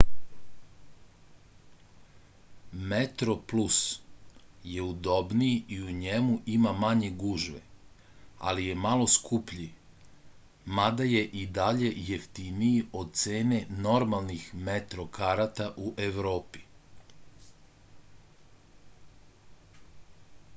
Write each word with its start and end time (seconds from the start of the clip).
metroplus 2.93 3.75
je 4.69 4.85
udobniji 4.91 5.59
i 5.75 5.77
u 5.89 5.97
njemu 5.97 6.37
ima 6.55 6.71
manje 6.85 7.11
gužve 7.25 7.59
ali 8.53 8.65
je 8.69 8.79
malo 8.87 9.07
skuplji 9.17 9.67
mada 10.79 11.07
je 11.11 11.23
i 11.43 11.47
dalje 11.59 11.93
jeftiniji 12.09 12.81
od 13.03 13.15
cene 13.25 13.61
normalnih 13.87 14.49
metro 14.71 15.07
karata 15.21 15.69
u 15.87 15.95
evropi 16.09 16.65